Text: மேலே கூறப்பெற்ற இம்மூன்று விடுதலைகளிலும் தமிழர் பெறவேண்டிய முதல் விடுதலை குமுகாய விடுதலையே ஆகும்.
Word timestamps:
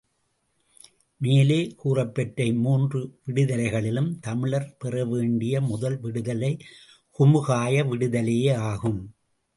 மேலே 1.17 1.57
கூறப்பெற்ற 1.75 2.43
இம்மூன்று 2.43 3.01
விடுதலைகளிலும் 3.25 4.09
தமிழர் 4.19 4.67
பெறவேண்டிய 4.83 5.61
முதல் 5.67 5.99
விடுதலை 5.99 6.51
குமுகாய 7.19 7.85
விடுதலையே 7.87 8.53
ஆகும். 8.71 9.01